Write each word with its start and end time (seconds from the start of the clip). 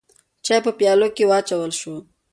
چای 0.45 0.59
په 0.65 0.71
پیالو 0.77 1.07
کې 1.15 1.23
واچول 1.29 1.71
شو. 1.79 1.95